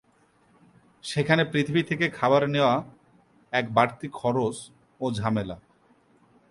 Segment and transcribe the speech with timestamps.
[1.03, 2.71] সেখানে পৃথিবী থেকে খাবার নেয়া
[3.53, 4.57] এক বাড়তি খরচ
[5.01, 5.57] ও ঝামেলা।